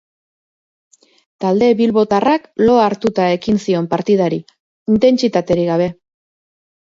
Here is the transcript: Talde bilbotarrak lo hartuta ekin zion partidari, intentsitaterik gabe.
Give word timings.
Talde 1.43 1.67
bilbotarrak 1.81 2.47
lo 2.69 2.77
hartuta 2.85 3.27
ekin 3.35 3.61
zion 3.65 3.89
partidari, 3.91 4.41
intentsitaterik 4.95 5.69
gabe. 5.73 5.91